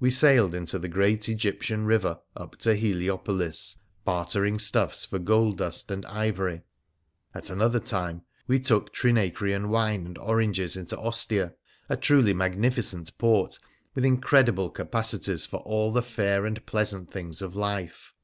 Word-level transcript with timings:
We 0.00 0.08
sailed 0.08 0.54
into 0.54 0.78
the 0.78 0.88
great 0.88 1.28
Egyptian 1.28 1.84
river 1.84 2.18
up 2.34 2.56
to 2.60 2.74
Heliopolis, 2.74 3.76
bartering 4.02 4.58
stuffs 4.58 5.04
for 5.04 5.18
gold 5.18 5.58
dust 5.58 5.90
and 5.90 6.06
ivory; 6.06 6.62
at 7.34 7.50
another 7.50 7.78
time 7.78 8.22
we 8.46 8.58
took 8.58 8.90
Trinacrian 8.94 9.68
wine 9.68 10.06
and 10.06 10.16
oranges 10.16 10.78
into 10.78 10.96
Ostia— 10.96 11.54
a 11.90 11.96
truly 11.98 12.32
magnifi 12.32 12.82
cent 12.84 13.18
port, 13.18 13.58
with 13.94 14.06
incredible 14.06 14.70
capacities 14.70 15.44
for 15.44 15.58
all 15.60 15.92
the 15.92 16.00
fair 16.00 16.46
and 16.46 16.64
pleasant 16.64 17.10
things 17.12 17.42
of 17.42 17.54
life. 17.54 18.14